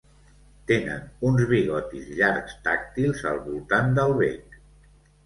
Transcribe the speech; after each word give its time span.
Tenen 0.69 1.03
uns 1.29 1.43
bigotis 1.51 2.07
llargs 2.21 2.55
tàctils 2.69 3.21
al 3.33 3.39
voltant 3.49 3.93
del 4.01 4.15
bec. 4.23 4.57